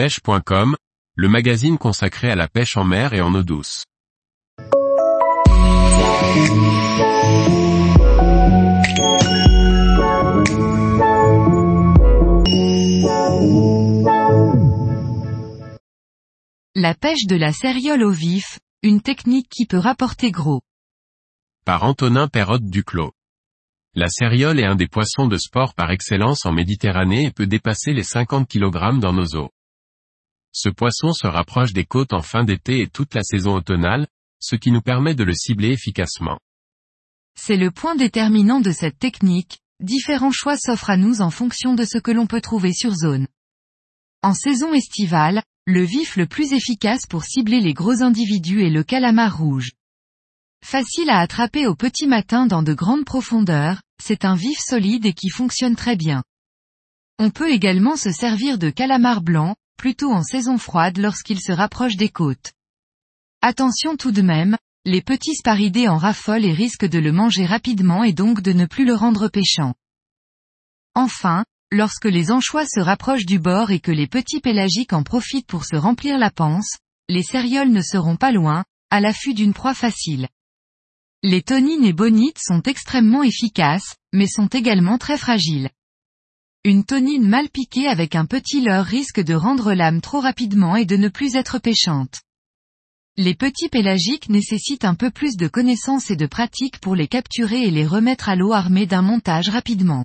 [0.00, 0.76] pêche.com,
[1.14, 3.84] le magazine consacré à la pêche en mer et en eau douce.
[16.74, 20.62] La pêche de la céréole au vif, une technique qui peut rapporter gros.
[21.66, 23.12] Par Antonin Perrotte Duclos.
[23.94, 27.92] La céréole est un des poissons de sport par excellence en Méditerranée et peut dépasser
[27.92, 29.50] les 50 kg dans nos eaux.
[30.52, 34.06] Ce poisson se rapproche des côtes en fin d'été et toute la saison automnale,
[34.40, 36.38] ce qui nous permet de le cibler efficacement.
[37.38, 41.84] C'est le point déterminant de cette technique, différents choix s'offrent à nous en fonction de
[41.84, 43.28] ce que l'on peut trouver sur zone.
[44.22, 48.82] En saison estivale, le vif le plus efficace pour cibler les gros individus est le
[48.82, 49.70] calamar rouge.
[50.64, 55.12] Facile à attraper au petit matin dans de grandes profondeurs, c'est un vif solide et
[55.12, 56.22] qui fonctionne très bien.
[57.18, 61.96] On peut également se servir de calamar blanc, plutôt en saison froide lorsqu'il se rapproche
[61.96, 62.52] des côtes.
[63.40, 68.04] Attention tout de même, les petits sparidés en raffolent et risquent de le manger rapidement
[68.04, 69.72] et donc de ne plus le rendre pêchant.
[70.94, 75.46] Enfin, lorsque les anchois se rapprochent du bord et que les petits pélagiques en profitent
[75.46, 76.76] pour se remplir la panse,
[77.08, 80.28] les cérioles ne seront pas loin, à l'affût d'une proie facile.
[81.22, 85.70] Les tonines et bonites sont extrêmement efficaces, mais sont également très fragiles.
[86.62, 90.84] Une tonine mal piquée avec un petit leurre risque de rendre l'âme trop rapidement et
[90.84, 92.20] de ne plus être pêchante.
[93.16, 97.62] Les petits pélagiques nécessitent un peu plus de connaissances et de pratique pour les capturer
[97.62, 100.04] et les remettre à l'eau armés d'un montage rapidement.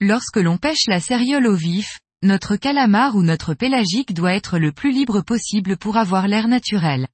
[0.00, 4.72] Lorsque l'on pêche la céréole au vif, notre calamar ou notre pélagique doit être le
[4.72, 7.06] plus libre possible pour avoir l'air naturel.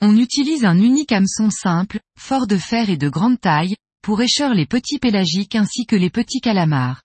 [0.00, 4.54] On utilise un unique hameçon simple, fort de fer et de grande taille, pour écheur
[4.54, 7.03] les petits pélagiques ainsi que les petits calamars.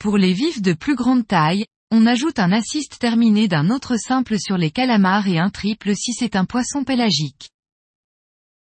[0.00, 4.38] Pour les vifs de plus grande taille, on ajoute un assiste terminé d'un autre simple
[4.38, 7.50] sur les calamars et un triple si c'est un poisson pélagique.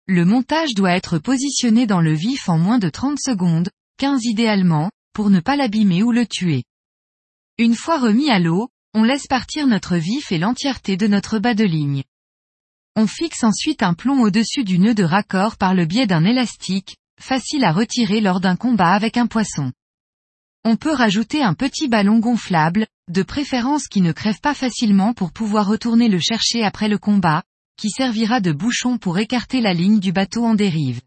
[0.08, 4.90] Le montage doit être positionné dans le vif en moins de 30 secondes, 15 idéalement,
[5.14, 6.64] pour ne pas l'abîmer ou le tuer.
[7.60, 11.54] Une fois remis à l'eau, on laisse partir notre vif et l'entièreté de notre bas
[11.54, 12.04] de ligne.
[12.96, 16.98] On fixe ensuite un plomb au-dessus du nœud de raccord par le biais d'un élastique,
[17.22, 19.72] facile à retirer lors d'un combat avec un poisson.
[20.64, 25.32] On peut rajouter un petit ballon gonflable, de préférence qui ne crève pas facilement pour
[25.32, 27.44] pouvoir retourner le chercher après le combat,
[27.78, 31.02] qui servira de bouchon pour écarter la ligne du bateau en dérive.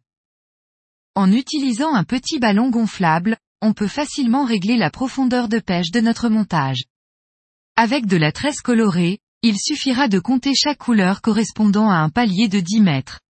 [1.15, 6.00] En utilisant un petit ballon gonflable, on peut facilement régler la profondeur de pêche de
[6.00, 6.84] notre montage.
[7.77, 12.49] Avec de la tresse colorée, il suffira de compter chaque couleur correspondant à un palier
[12.49, 13.21] de 10 mètres.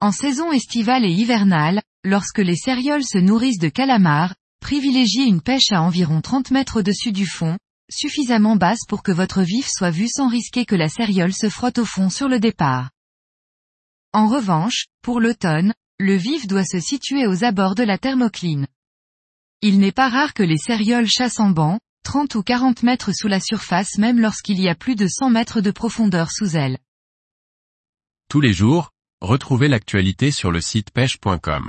[0.00, 5.72] En saison estivale et hivernale, lorsque les cérioles se nourrissent de calamars, privilégiez une pêche
[5.72, 7.58] à environ 30 mètres au-dessus du fond,
[7.90, 11.78] suffisamment basse pour que votre vif soit vu sans risquer que la cériole se frotte
[11.78, 12.90] au fond sur le départ.
[14.12, 18.66] En revanche, pour l'automne, le vif doit se situer aux abords de la thermocline.
[19.62, 23.28] Il n'est pas rare que les cérioles chassent en banc, 30 ou 40 mètres sous
[23.28, 26.78] la surface même lorsqu'il y a plus de 100 mètres de profondeur sous elle.
[28.28, 28.90] Tous les jours,
[29.20, 31.68] retrouvez l'actualité sur le site pêche.com.